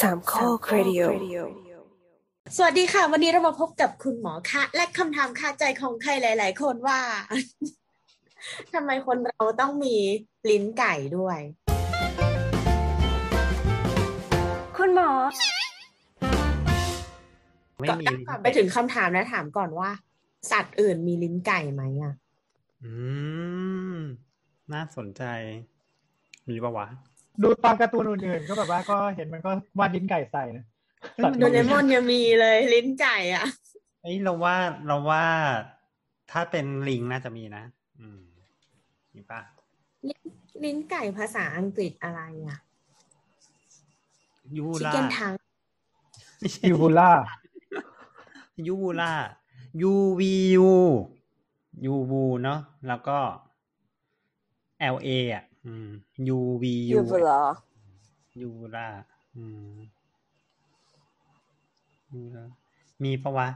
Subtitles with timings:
[0.00, 1.02] สามข้อครดิโอ
[2.56, 7.00] สวัสดีค่ะ วันนี้เรามาพบกับคุณหมอคะ และคำถามคาใจของใครหลาย ๆ คนว่า
[8.74, 9.96] ทำไมคนเราต้องมี
[10.50, 11.38] ลิ้นไก่ด้วย
[14.78, 15.10] คุณหมอ
[17.80, 19.90] ไม่ก่อนมีก่อนไปถึงคำถามนะถามก่อนว่า
[20.50, 22.14] สัตว์อื่นมีลิ้นไก่ไหมอะ
[22.84, 22.92] อื
[23.96, 23.98] ม
[24.72, 25.22] น่าสนใจ
[26.48, 26.86] มีปะวะ
[27.42, 30.64] ดูตามการ์ตูนอื่นๆก็แบบว่าก็เห็นมันก็วาดลิ้นไก่ใส่นะ
[31.14, 33.46] เอ้ยสัตว์มันโดเรมอนยังมีเลยลิ้นไก่อะ
[34.02, 34.56] เอ้ยเราว่า
[34.86, 35.24] เราว่า
[36.30, 37.62] ถ้าเป็นลิงน่าจะมีนะ
[38.00, 38.20] อืม
[39.14, 39.40] มีปะ
[40.64, 42.58] ลิ้นไก่ภาษาอังกฤษอะไรอะ
[44.56, 45.32] ยูชิคล่าเก้นทัง
[46.38, 47.10] ไม่ใช่ยูบูล่า
[48.68, 49.12] ยูล่า
[49.82, 50.70] ยูวียู
[51.84, 53.18] ยูบูเนาะแล้วก็
[54.94, 55.88] L A อะ อืม
[56.36, 57.30] U V ยู U บล
[58.38, 58.88] อยูล่า
[59.36, 59.76] อืม
[62.14, 62.44] ยูล่า
[63.04, 63.48] มีปะวะ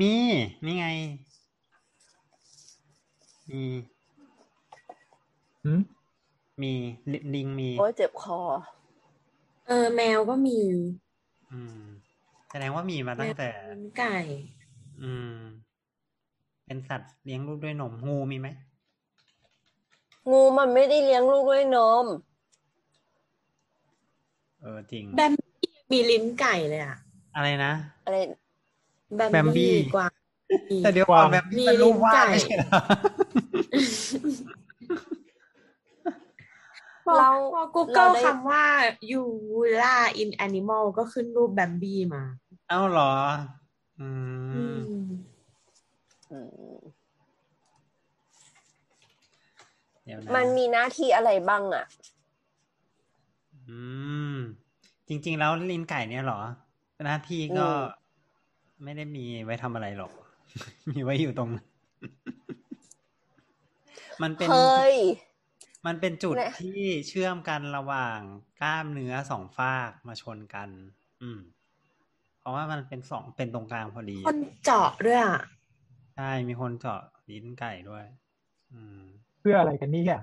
[0.00, 0.12] มี
[0.64, 0.86] นี่ไง
[3.50, 3.62] มี
[5.64, 5.80] หืม
[6.62, 6.72] มี
[7.12, 8.40] ลิลิงมี โอ้ยเจ็บคอ
[9.68, 10.60] เออ แมวก็มี
[11.52, 11.82] อืม
[12.50, 14.16] แสดงว่ามีมาตั้งแต่ลิ้นไก่
[15.02, 15.36] อืม
[16.66, 18.48] เป็นสัตว์เลี้ยงลูกด้วยนมงูมีไหม
[20.32, 22.04] งูมันไม่ได้เลี้ยงลูกด้วยนม
[24.60, 26.96] เออจริง แบมบี้มีลิ้นไก่เลยอะ
[27.36, 27.72] อะไรนะ
[28.06, 28.16] อะไร
[29.16, 30.12] แบมแบมบี้ บี้กวาง
[30.82, 32.80] แต่เดี๋ยวก่อนแบบมีมันรูปวาดลิ้นไก่ ไม่ใช่เหรอ
[37.06, 37.62] พอเราพอ
[37.94, 38.64] เรา Google ได้ คำว่า
[39.20, 39.22] u
[39.80, 42.22] l a in animal ก็ขึ้นรูปแบมบี้มา
[42.68, 43.12] เอ้าเหรอ
[44.00, 44.08] อื
[44.54, 44.78] อืมม
[46.30, 46.38] อื
[46.76, 46.78] ม
[49.99, 51.84] เดี๋ยวนะมันมีหน้าที่อะไรบ้างอะ
[53.68, 53.78] อื
[54.34, 54.36] ม
[55.08, 56.40] จริง ๆ แล้วลิ้นไก่เนี่ยเหรอ
[57.04, 57.80] หน้าที่ก็อืม
[58.84, 60.12] ไม่ได้มีไว้ทำอะไรหรอก
[60.90, 61.50] มีไว้อยู่ตรง
[64.22, 64.96] มันเป็น เฮ้ย
[65.86, 68.18] มันเป็นจุดเนี่ยที่เชื่อมกันระหว่าง
[68.60, 70.68] กล้ามเนื้อสองฝากมาชนกัน
[71.22, 71.40] อืม
[72.38, 75.40] เพราะว่ามันเป็นสองเป็นตรงกลางพอดี คนเจาะด้วยอะ
[76.16, 77.00] ใช่ มีคนเจาะ
[77.30, 78.04] ลิ้นไก่ด้วย
[78.72, 79.00] อืม
[79.40, 80.22] เพื่ออะไรกันนี่อะ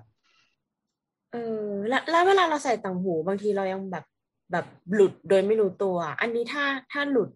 [1.32, 4.06] เออแล้วแล้วเวลาเราใส่ต่างหูบางทีเรายังแบบ
[4.52, 7.30] แบบหลุดโดยไม่รู้ตัว อันนี้ถ้าถ้าหลุด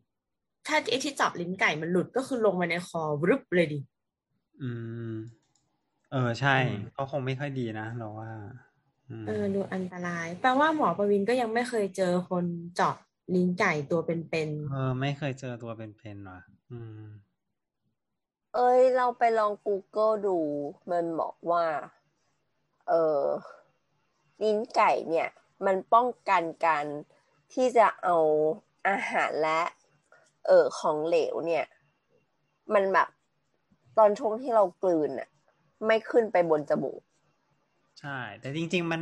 [0.68, 3.80] ถ้าไอ้ที่เจาะลิ้นไก่มันหลุดก็คือลงมาในคอรึบเลยดิ
[4.62, 4.69] อื
[5.12, 5.14] ม
[6.12, 6.56] เออใช่
[6.97, 8.31] ก็คงไม่ค่อยดีนะเราว่า
[9.09, 12.96] อืมเออดูอันตราย แปลว่าหมอประวินก็ยังไม่เคยเจอคนเจาะ
[13.36, 17.09] ลิ้นไก่ตัวเป็นเออ ไม่เคยเจอตัวเป็นๆว่ะ อืม
[18.56, 20.38] เอ้ย เราไปลอง Google ดู
[20.89, 21.66] มันบอกว่า
[22.88, 23.25] เออ
[24.44, 25.29] ลิ้นไก่เนี่ย
[25.66, 26.85] มันป้องกันการ
[27.53, 28.17] ที่จะเอา
[28.88, 29.62] อาหารและ
[30.47, 31.66] เออของเหลวเนี่ย
[32.73, 33.07] มันแบบ
[33.97, 35.29] ตอนช่วงที่เรากลืนอะ
[35.85, 37.01] ไม่ขึ้นไปบนจมูก
[38.00, 39.01] ใช่ แต่จริง ๆ มัน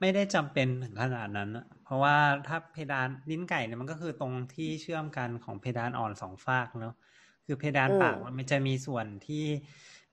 [0.00, 1.50] ไม่ได้จำเป็นถึงขนาดนั้น
[1.84, 6.94] เพราะว่าถ้าเพดานลิ้นไก่เนี่ยมันก็คือตรงที่เชื่อมกันของเพดานอ่อนสองฝากเนาะ
[7.46, 9.44] คือเพดานอืมปากมันจะมีส่วนที่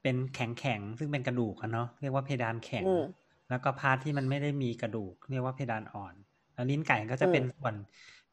[0.01, 3.03] เป็นแข็งๆซึ่งเป็นกระดูกอะเนาะเรียกว่าเพดานแข็งอืม
[3.49, 6.16] แล้วก็พาร์ทที่มันไม่ได้มีกระดูก เรียกว่าเพดานอ่อน
[6.53, 7.75] แล้วลิ้นไก่ก็จะเป็นอืมส่วน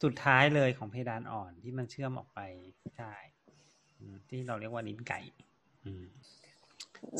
[0.02, 2.40] สุดท้ายเลยของเพดานอ่อนที่มันเชื่อมออกไป
[2.96, 3.12] ใช่
[3.98, 5.20] อืมที่เราเรียกว่าลิ้นไก่
[5.84, 6.04] อืม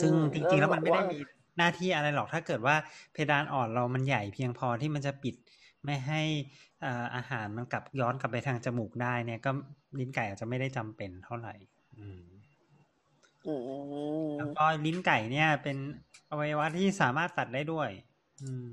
[0.00, 1.18] ซึ่งจริงๆแล้วมันไม่ได้มี
[1.58, 2.76] หน้าที่อะไรหรอกถ้าเกิดว่า
[3.12, 5.34] เพดานอ่อนเรามันใหญ่เพียงพอที่มันจะปิด
[5.84, 6.22] ไม่ให้
[6.84, 9.50] อ่าอาหารมันกลับย้อนกลับไปทางจมูกได้เนี่ยก็
[9.98, 11.54] ลิ้นไก่อาจจะไม่ได้จำเป็นเท่าไหร่
[11.96, 12.22] อืม
[13.46, 13.54] อื
[14.30, 15.76] มแล้วก็ลิ้นไก่เนี่ย เป็น
[16.30, 17.88] อวัยวะที่สามารถตัดได้ด้วย
[18.42, 18.70] อืม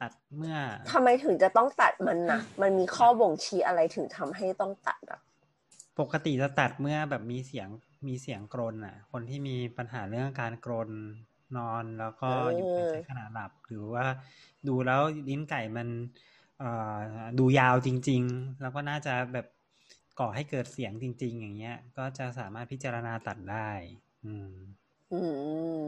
[0.00, 0.56] ตัดเมื่อ
[0.92, 5.20] ทำไมถึงจะต้องตัดมันนะมันมีข้อบ่งชี้อะไรถึงทำให้ต้องตัดอะ
[6.00, 7.68] ปกติจะตัดเมื่อแบบมีเสียง
[8.08, 10.90] มีเสียงกรนอะ คนที่มีปัญหาเรื่องการกรน
[11.56, 14.04] นอนแล้วก็เออออยู่ในขณะหลับ หรือว่า
[14.68, 16.31] ดูแล้วลิ้นไก่มันเอ่อ
[17.38, 19.46] ดูยาวจริง ๆ แล้วก็น่าจะแบบ
[20.20, 23.70] ก่อให้เกิดเสียงจริง ๆ อย่างเงี้ย ก็จะสามารถพิจารณาตัดได้
[24.24, 24.52] อืม
[25.12, 25.20] อื
[25.82, 25.84] ม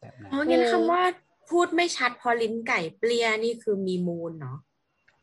[0.00, 1.02] แบบนั้นอ๋องั้นอืมคำว่า
[1.50, 4.58] พูดไม่ชัดเพอลิ้นไก่เปรี้ยนี่คือมีมูลเนาะ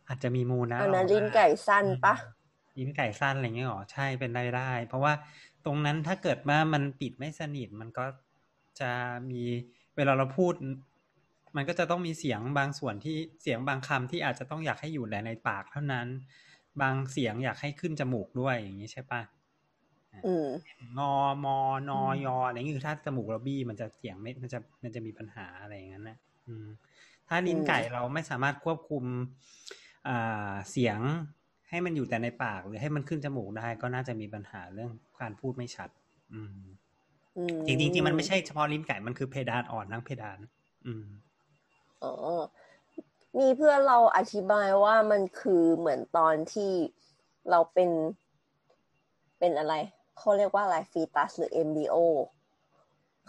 [0.08, 2.16] อาจจะมีมูลนะอันนั้นเราว่าลิ้นไก่สั้นปะ
[2.78, 5.14] ลิ้นไก่สั้นอะไรเงี้ยหรอใช่เป็นได้ได้ เพราะว่า
[5.66, 8.06] ตรงนั้นถ้าเกิดว่ามันปิดไม่สนิทมันก็
[8.80, 8.92] จะ
[9.32, 9.42] มี
[9.96, 10.54] เวลาเราพูด
[11.56, 16.08] มันก็จะต้องมีเสียงบางส่วนที่เสียงบางคำที่อาจจะต้องอยากให้อยู่แต่ในปากเท่านั้น
[16.82, 19.22] บางเสียงอยากให้ขึ้นจมูกด้วยอย่างนี้ใช่ปะ
[20.26, 20.48] อืม
[20.98, 21.14] งอ
[21.46, 21.58] มอ
[21.90, 26.18] นอยออะไรเงี้ยคือถ้าจมูกเราบี้มันจะเสียงไม่มันจะมันจะมีปัญหาอะไรอย่างนั้นนะ
[26.48, 26.68] อืม
[27.28, 29.04] ถ้าลิ้นไก่เราไม่สามารถควบคุม
[30.08, 31.00] อ่าเสียง
[31.70, 34.92] ให้มันอยู่แต่ในปากหรือให้มันขึ้นจมูกได้ก็น่าจะมีปัญหาเรื่อง
[35.22, 35.90] การพูดไม่ชัด
[36.34, 36.56] อืม
[37.38, 40.38] อืมจริงๆจริงๆมันไม่ใช่เฉพาะลิ้นไก่มันคือเพดานอ่อนทั้งเพดาน
[40.86, 41.06] อืม
[42.04, 42.14] อ๋อ
[43.40, 46.72] มีเพื่อนเราอธิบายว่ามันคือเหมือนตอนที่
[47.50, 47.90] เราเป็น
[49.40, 49.74] เป็นอะไร
[50.18, 51.96] เขาเรียกว่าอะไรฟีตัสหรือเอมบ o โอ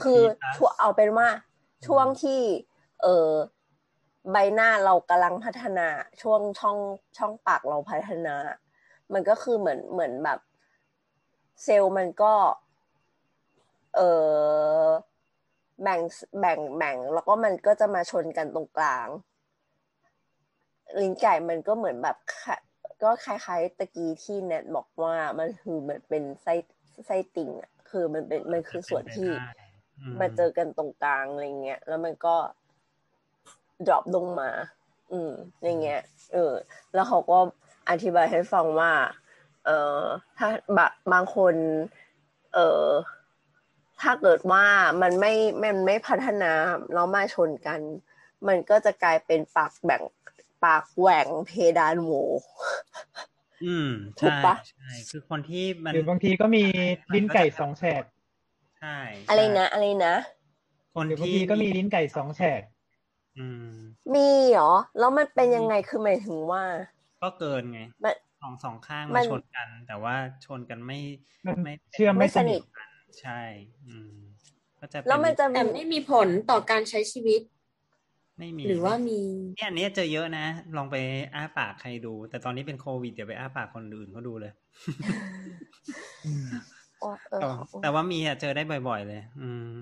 [0.03, 1.29] คือ fetus ช่วงเอาเป็นว่า
[1.87, 2.41] ช่วงที่
[3.03, 3.31] เออ
[4.33, 5.89] ใบหน้าเรากำลังพัฒนา
[6.23, 6.79] ช่วงช่อง
[7.19, 8.37] ช่องปากเราพัฒนา
[9.13, 10.39] มันก็คือเหมือนเหมือนแบบ
[11.65, 12.35] เซลล์มันก็
[13.97, 14.01] เอ
[14.83, 14.85] อ
[15.82, 16.00] แบ่ง
[16.41, 19.09] แบ่งแบ่งแล้วก็มันก็จะมาชนกันตรงกลาง
[21.00, 22.56] ลิ้นไก่มันก็เหมือนแบบค่ะ
[23.03, 26.55] ก็คล้ายๆตะกี้ที่แนทบอกว่ามันคือเหมือนเป็นไส้
[27.06, 29.31] ไส้ติ่งอะคือมันเป็นมันคือส่วนที่
[30.00, 32.37] อืมมาเจอกันตรงกลางอะไรเงี้ยแล้วมันก็
[33.87, 34.50] ดรอปลงมา
[35.12, 36.00] อืมอย่างเงี้ย
[36.33, 36.53] เออ
[36.94, 37.38] แล้วเขาก็
[37.91, 38.93] อธิบายให้ฟังว่า
[39.67, 40.00] เออ
[40.38, 41.55] ถ้าบะบางคน
[42.55, 42.87] เออ
[44.02, 44.64] ถ้าเกิดว่า
[45.02, 45.32] มันไม่
[45.62, 46.52] มันไม่พัฒนา
[46.94, 47.81] แล้วมาชนกัน
[48.49, 50.02] มันก็จะกลายเป็นปากแบ่ง
[50.64, 52.11] ปากแหว่งเพดานโหว
[53.64, 56.64] อืมถูกใช่ปะใช่คือคนที่มันหรือบางทีก็มี
[57.14, 58.02] ลิ้นไก่สองแฉก
[58.81, 58.99] ใช่
[59.29, 60.14] อะไรใช่นะอะไรนะ
[60.94, 62.62] คนหรือบางที่ทีก็มีลิ้นไก่สองแฉก
[63.38, 63.73] อืม
[64.14, 66.62] มีเหรอ แล้วมันเป็นยังไงคือหมายถึงว่า
[67.23, 70.14] ก็เกินไงมันสองสองข้างมัมานชนกัน แต่ว่า
[70.47, 70.99] ชนกันไม่
[71.47, 72.90] มันไม่เชื่อมไม่ไม่สสนินิทท
[73.21, 73.41] ใช่
[73.87, 74.12] อืม
[74.81, 77.41] ก็จะเป็แล้วมันจะแต่ไม่มีผลต่อการใช้ชีวิต
[78.39, 79.21] ไม่มี หรือว่ามี
[79.55, 80.47] เนี่ยอันเนี้ยเจอเยอะนะ
[80.77, 80.97] ลองไป
[81.35, 84.53] อ้าปากใครดู แต่ตอนนี้เป็นโควิดเดี๋ยวไปอ้าปากคนอื่นเขาดูเลย
[86.25, 86.49] อืม
[87.01, 89.79] โอ๊ยเออแต่ขอแต่ว่ามีอะเจอได้บ่อยๆเลย อืม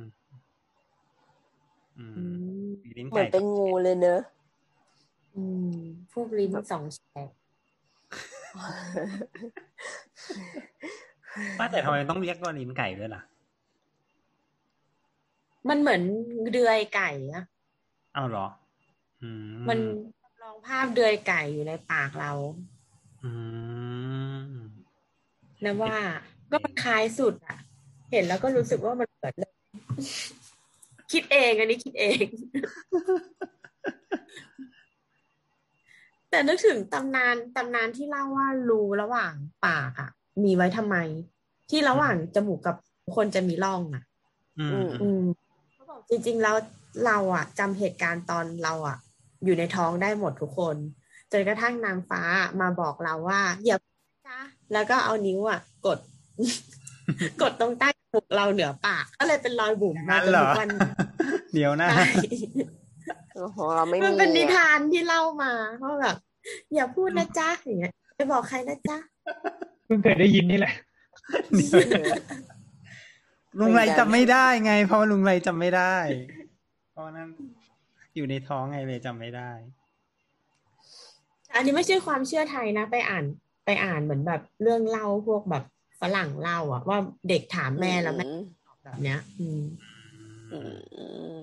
[1.99, 2.33] อือืม
[2.65, 4.21] มมีลิ้นเหมือไก่นเป็นงูเลยเนอะ
[5.35, 5.75] อืม
[6.13, 7.29] พวกลิ้นสองแฉก
[11.59, 13.23] ว่าแต่ทำไมต้องเรียกว่าลิ้นไก่ด้วยล่ะ
[15.69, 16.03] มันเหมือน
[16.53, 17.45] เดือยไก่อะ
[18.15, 18.47] เอาเหรอ
[19.23, 19.31] อื
[19.61, 19.79] มมัน
[20.43, 22.33] ลองภาพเดือยไก่อยู่ในปากเรา
[23.25, 23.33] อื
[24.45, 24.49] ม
[25.65, 25.97] นะว่า
[26.51, 27.59] ก็มันคล้ายสุดอะ
[28.13, 29.53] เห็นแล้วก็รู้สึกว่ามันเหมือนเลย
[31.13, 32.25] คิดเองอันนี้คิดเอง
[36.31, 39.35] แต่นึกถึงตำนานตำนานที่เล่าว่ารูระหว่าง
[39.67, 40.11] ปากอะ
[40.45, 40.97] มีไว้ทำไม
[41.71, 42.77] ที่ระหว่างจมูกกับ
[43.17, 44.05] คนจะมีร่องอะ
[44.59, 45.23] อืมอืมอืม
[45.73, 46.57] เขาบอกจริง ๆ แล้ว
[47.07, 48.99] เราอะจำเหตุการณ์ตอนเราอะ
[49.45, 50.77] อยู่ในท้องได้หมดทุกคน
[51.33, 52.23] จนกระทั่งนางฟ้า
[52.61, 53.79] มาบอกเราว่าอย่า
[54.27, 54.39] จ้า
[54.73, 55.99] แล้วก็เอานิ้วอะกด
[57.43, 60.69] กดตรงใต้จมูกเราเหนือปาก ก็เลยเป็นรอยบุ๋มมานั่นจนเหรทุอกวัน
[61.55, 62.05] เดี๋ยวนะใช่
[63.57, 65.53] ของเราไม่มันมีเป็นนิอะทานที่เล่ามา
[65.83, 66.17] ว่าแบบ
[66.75, 68.99] อย่าพูดนะจ๊ะอย่างเงี้ยไปบอกใครนะจ๊ะ
[69.89, 70.75] เพิ่งเคยได้ยินนี่แหละ
[73.59, 75.97] ลุงไรจำไม่ได้ไง เพราะว่าลุงไรจำไม่ได้
[76.93, 77.29] เพราะว่านั้น
[78.17, 79.51] อยู่ในท้องไงเลยจำไม่ได้
[81.55, 83.25] อันนี้ไม่ใช่ความเชื่อไทยนะ ไปอ่าน
[83.65, 85.65] ไปอ่านเหมือนแบบเรื่องเล่าพวกแบบ
[86.01, 86.99] ฝรั่งเล่าอะว่า
[87.29, 88.27] เด็กถามแม่แล้วแม่
[88.67, 89.63] ตอบแบบเนี้ย อืม
[90.53, 91.05] อืมอื
[91.39, 91.41] ม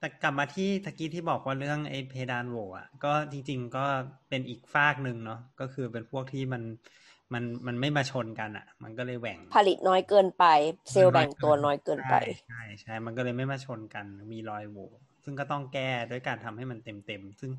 [0.00, 3.84] แต่กลับมาที่ตะกี้ที่บอกว่าเรื่องไอ้เพดานโหวอะก็จริง ๆ ก็
[4.28, 6.62] เป็นอีกฟากหนึ่งเนาะก็คือเป็นพวกที่มัน
[7.32, 10.44] มันมันไม่มาชนกันอะ มันก็เลยแหว่ง ผลิตน้อยเกินไป
[10.90, 14.90] เซลล์แบ่งตัวน้อยเกินไป ใช่ใช่ใช่มันก็เลยไม่มาชนกัน มีรอยโหว่
[15.24, 17.50] ซึ่งก็ต้องแก้ด้วยการทำให้มันเต็มเต็มๆซึ่ง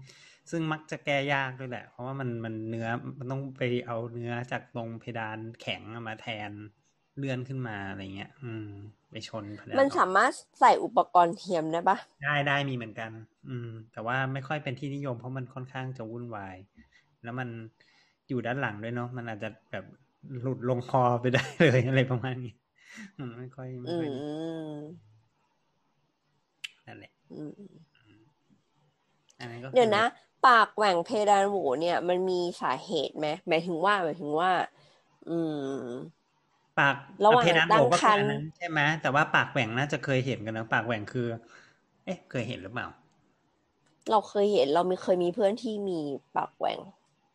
[0.52, 2.88] ซึ่งมักจะแก้ยากด้วยแหละ เพราะว่ามันมันเนื้อ
[3.20, 6.52] มันต้องไปเอาเนื้อจากตรงเพดานแข็งมาแทน
[7.18, 8.66] เลื่อนขึ้นมาอะไรเงี้ย อืม
[9.12, 13.12] ไปชนเพดานมันสามารถใส่อุปกรณ์เทียมได้ปะได้ได้มีเหมือนกัน
[13.48, 16.56] อืม แต่ว่าไม่ค่อยเป็นที่นิยมเพราะมันค่อนข้างจะวุ่นวาย
[17.24, 17.50] แล้วมัน
[18.30, 19.86] อยู่ด้านหลังด้วยเนาะมันอาจจะแบบ
[20.42, 22.54] หลุดลงคอไปได้เลยอะไรประมาณนี้
[23.18, 25.12] อืมไม่ค่อยไม่อืค่อยม
[26.88, 27.52] นั่นแหละอืม
[29.40, 30.06] อันนั้นก็คือเดี๋ยวนะ
[30.46, 34.52] ปากแหว่งเพดานโหวเนี่ย มันมีสาเหตุไหมหมายถึงว่าหมายถึงว่า
[35.30, 35.88] อืม
[36.80, 41.28] ปากระหว่างเพดานโหวก็ตั้งครคือรภ์อันนั้นใช่ไหมแต่ว่าปากแหว่งน่าจะเคยเห็นกันนะปากแหว่งคือ
[42.06, 42.88] เอ๊ะ เคยเห็นหรือเปล่า
[44.10, 46.00] เราเคยเห็นเราไม่เคยมีเพื่อนที่มี
[46.36, 46.80] ปากแหว่ง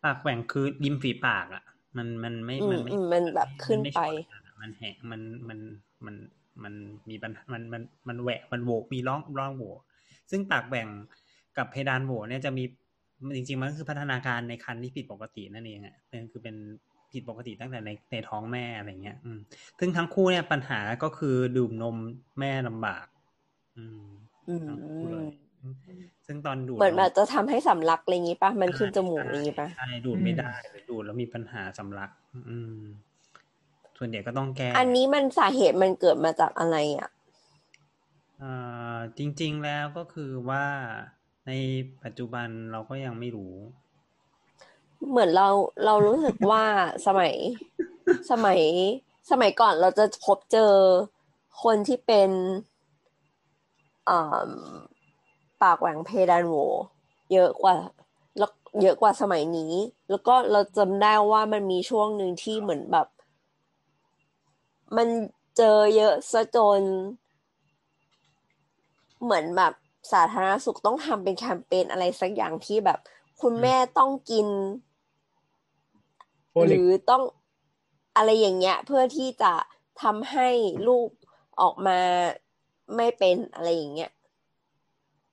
[0.04, 1.64] ปากแหว่งคือริมฝีปากอะ
[1.96, 4.00] มันมันไม่อืมมันไม่อืมมันแบบขึ้นไปมัม่ช
[4.30, 5.58] กัอะมันแหกมันมัน
[6.04, 6.14] มัน
[6.62, 6.74] มัน
[7.10, 9.64] มีปัญหามันมันมันแหวกมันโหวมีร่องร่องโหว
[10.30, 10.88] ซึ่งปากแหว่ง
[11.56, 12.64] กับเพดานโหวเนี่ยจะมี
[13.36, 16.56] จริงๆมันก็คือพัฒนาการในคันที่ผิดปกตินั่นเองอะเป็นคือเป็น
[17.12, 19.38] ผิดปกติตั้งแต่ในในท้องแม่อะไรเงี้ย อืม
[19.78, 21.96] ซึ่งทั้งคู่เนี่ยปัญหาก็คือดื่มนม
[22.40, 23.06] แม่ลำบาก
[23.76, 24.06] อืม
[24.48, 25.26] อืมทั้งคู่เลย
[25.62, 25.68] อื
[26.26, 32.10] ซึ่งตอนดูดเหมือนแบบจะทำให้สำลักอะไรอย่างงี้ปะมันขึ้นจมูกอะไรอย่างงี้ปะใช่ ดูดไม่ได้หรือดูดแล้วมีปัญหาสำลัก
[32.48, 32.80] อืม
[33.98, 37.10] ส่วนใหญ่ก็ต้องแก้ อันนี้มันสาเหตุมันเกิดมาจากอะไรอะ
[38.42, 40.64] อ่าจริง ๆแล้วก็คือว่า
[41.46, 41.52] ใน
[42.04, 43.54] ปัจจุบันเราก็ยังไม่รู้
[45.08, 45.48] เหมือนเรา
[45.84, 46.64] เรารู้สึกว่า
[47.06, 47.34] สมัย
[48.30, 48.60] สมัย
[49.30, 50.72] สมัยก่อนเราจะพบเจอ
[51.62, 52.30] คนที่เป็น
[54.08, 54.50] อ่า
[55.62, 56.54] ปากแหว่งเพดานโหว
[57.32, 57.76] เยอะกว่า
[58.38, 58.50] แล้ว
[58.82, 59.72] เยอะกว่าสมัยนี้
[60.10, 63.06] แล้วก็เราจำได้ว่ามันมีช่วงหนึ่งที่เหมือนแบบ
[64.96, 65.08] มัน
[65.56, 66.82] เจอเยอะซะจน
[69.22, 69.72] เหมือนแบบ
[70.12, 72.98] สาธารณสุขต้องทำเป็นแคมเปญอะไรสักอย่างที่แบบ
[73.42, 74.46] คุณแม่ต้องกิน
[74.85, 74.85] โอ
[76.68, 77.22] หลิกรือต้อง
[78.16, 79.52] อะไรอย่างเงี้ย เพื่อที่จะ
[80.02, 80.48] ทำให้
[80.88, 81.08] ลูก
[81.60, 81.98] ออกมา
[82.96, 84.10] ไม่เป็นอะไรอย่างเงี้ย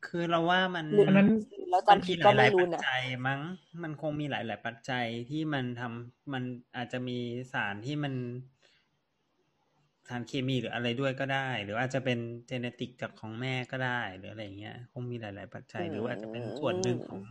[0.06, 1.30] คือเราว่ามันหรืออันนั้น
[1.70, 3.42] แล้วมันจำมีผิดหก็ลาไม่ยๆรู้ปัจนะจัยมั้ง
[3.84, 6.44] มันคงมีหลาย ๆ ปัจจัยที่มันทำมัน
[6.78, 7.18] อาจจะมี
[7.54, 8.14] สารที่มัน
[10.10, 17.22] สารเคมีหรืออะไรด้วยก็ได้ หรืออาจจะเป็นเจเนติกจากของแม่ก็ได้ หรืออะไรเงี้ย คงมีหลาย ๆ ปัจจัยหรือว่าอาจจะเป็นส่วนหนึ่งของ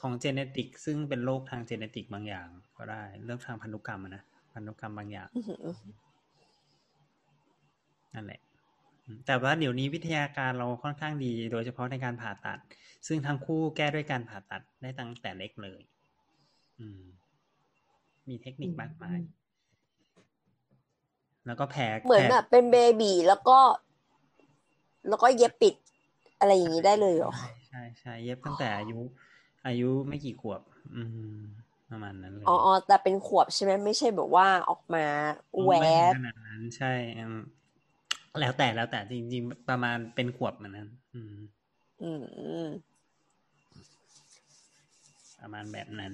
[0.00, 5.76] ของเจเนติกซึ่งเป็นโรคทางเจเนติกบางอย่าง ก็ได้เรื่องทางพันธุกรรมอะนะพันธุกรรมบางอย่างอื้อหือ
[8.14, 8.40] นั่นแหละ
[9.04, 12.58] อืมแต่ว่าเดี๋ยวนี้วิทยาการเราค่อนข้างดี โดยเฉพาะในการผ่าตัด
[13.06, 15.80] ซึ่งทั้งคู่แก้ด้วยการผ่าตัดได้ตั้งแต่เล็กเลย
[16.80, 17.00] อืม
[18.28, 19.20] มีเทคนิคมากมาย
[21.46, 23.58] แล้วก็แผลเหมือนผลแบบเป็นเบบีแล้วก็
[25.08, 25.74] แล้วก็เย็บปิด
[26.38, 29.00] อะไรอย่างนี้ได้เลยเหรอ ใช่ใช่ใช่เย็บตั้งแต่อายุ
[29.66, 30.60] อายุไม่กี่ขวบ
[30.94, 31.02] อื
[31.36, 31.40] ม
[31.90, 35.04] ประมาณนั้นเลยอ๋ออ๋อแต่เป็นขวบใช่ไหมไม่ใช่แบบว่าออกมา
[35.62, 37.36] แหวไม่ถึบงขนาดนั้นใช่อืม
[38.40, 41.34] แล้วแต่แล้วแต่จริง ๆ ประมาณเป็นขวบเหมือนนั้น อืม
[42.00, 42.10] อื
[42.66, 42.68] ม
[45.40, 46.12] ประมาณแบบนั้น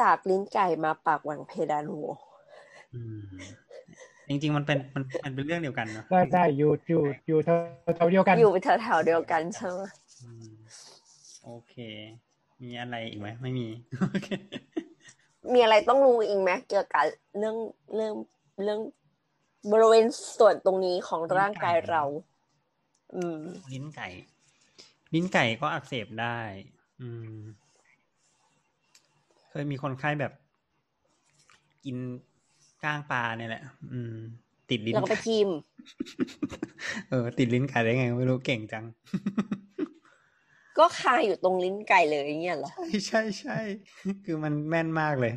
[0.00, 1.96] จากลิ้นไก่มาปากแหว่งเพดานโหว
[2.94, 3.22] อืม
[4.28, 10.01] จริง ๆ มันเป็นมันมันเป็นเรื่องเดียวกันเนาะได้ได้อยู่อยู่อยู่แถวๆเดียวกัน อยู่แถวๆเดียวกันใช่ไหมอืม
[11.44, 11.74] โอเค
[12.62, 13.68] มีอะไรอีกไหมไม่มี
[14.00, 14.28] โอเค
[15.52, 17.04] มีอะไรต้องรู้อีกไหมเกี่ยวกับ
[17.38, 17.56] เรื่อง
[17.94, 18.14] เรื่อง
[18.62, 18.80] เรื่อง
[19.72, 20.06] บริเวณ
[20.38, 22.02] ส่วนตรงนี้ของร่างกายเรา
[23.14, 23.38] อืม
[23.72, 24.08] ลิ้นไก่
[25.14, 26.38] ลิ้นไก่ก็อักเสบได้
[27.00, 27.34] อืม
[29.50, 30.32] เคยมีคนไข้แบบ
[31.84, 31.96] กิน
[32.84, 34.16] ก้างปลาเนี่ยแหละ อืม
[34.70, 35.48] ติดลิ้นแล้วก็ไปไก่ทิม
[37.10, 38.84] เออ ติดลิ้นไก่ได้ไง ไม่รู้เก่งจัง
[40.78, 43.58] ก็คาอยู่ตรงลิ้นไก่เลยอย่างเงี้ยเหรอ ใช่ใช่ใช่
[44.24, 45.32] คือมันแม่นมากเลย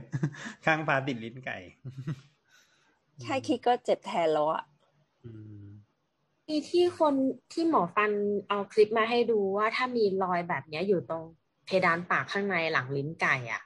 [0.65, 1.57] ข้างปลาติดลิ้นไก่
[3.21, 4.63] แค่คิดก็เจ็บแทนแล้วอะ
[5.23, 5.29] อื
[5.63, 5.65] ม
[6.49, 7.13] มีที่คน
[7.51, 8.11] ที่หมอฟัน
[8.49, 11.23] เอาคลิปมาให้ดูว่าถ้ามีรอยแบบเนี้ยอยู่ตรง
[11.65, 13.61] เพดานปากข้างในหลังลิ้นไก่อะ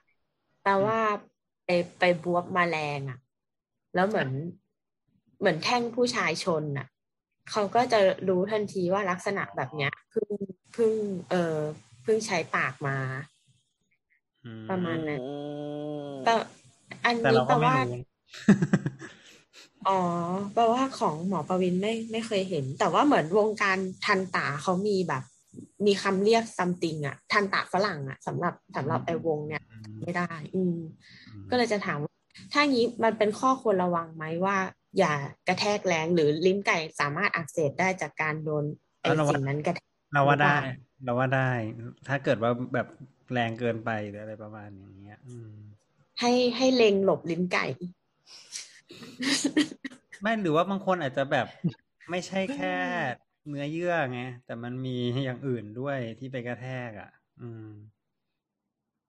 [0.64, 1.00] แปลว่า
[1.66, 3.20] ไปไปบวบแมลงอะ
[3.96, 4.30] แล้วเหมือน
[5.40, 6.88] เหมือนแท่งผู้ชายชนอะ
[7.52, 10.28] เขาก็จะรู้ทันทีว่าลักษณะแบบเนี้ยเพิ่ง
[10.74, 10.94] เพิ่ง
[11.30, 11.58] เออ
[12.04, 12.98] เพิ่งใช้ปากมา
[14.46, 15.36] อืมประมาณนั้นอื
[16.12, 16.34] มแต่
[17.06, 17.88] อันแต่นี้เราแปก็ลไม่ว่ารู้
[19.88, 20.00] อ๋อ
[20.54, 25.24] แปลว่าของหมอประวินไม่ไม่เคยเห็น แต่ว่าเหมือนวงการทันตาเขามีแบบ
[25.86, 29.64] มีคำเรียกซัมติงอะทันตาฝรั่งอะสำหรับสำหรับไอ้วงเนี่ย
[30.02, 30.76] ไม่ได้ อืม
[31.50, 32.14] ก็เลยจะถามว่า
[32.54, 34.58] ถ้างี้มันเป็นข้อควรระวังไหมว่า
[34.98, 35.14] อย่า
[35.48, 38.64] กระแทกแรงหรือลิ้นไก่สามารถอักเสบได้จากการโดน
[39.02, 41.52] ไอ้เราว่าสิ่งนั้นกระแทก เราว่าได้หรือเปล่าเราว่าได้
[42.08, 42.88] ถ้าเกิดว่าแบบ
[43.34, 45.52] แรงเกินไปหรืออะไรประมาณอย่างเงี้ยอืม
[46.20, 47.66] ให้ให้เล็งหลบลิ้นไก่
[50.22, 51.48] ไม่หรือว่าบางคนอาจจะแบบ
[52.10, 52.76] ไม่ใช่แค่
[53.48, 57.10] เนื้อเยื่อไงแต่มันมีอย่างอื่นด้วยที่ไปกระแทกอะ
[57.42, 57.66] อืม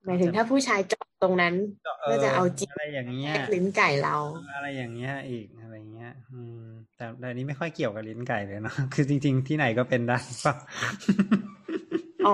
[0.06, 1.54] หมายถึงถ้าผู้ชายเจาะตรงนั้น
[2.10, 4.16] ก็จะเอาจิ๊บอะไรอย่างเงี้ยแทกลิ้นไก่เรา
[4.54, 6.56] อะไรอย่างเงี้ยอีกอะไรเงี้ย อืม
[6.96, 10.54] แต่แต่อันนี้ไม่ค่อยเกี่ยวกับลิ้นไก่เลยเนาะคือจริง ๆ ที่ไหนก็เป็นได้ป่ะ
[12.24, 12.30] อ๋อ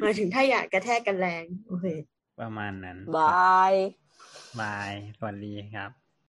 [0.00, 1.86] หมายถึงถ้าอยากกระแทกกันแรงโอเค
[2.38, 3.26] ประมาณนั้นบา
[3.72, 3.74] ย
[4.58, 5.90] บายสวัสดีครับ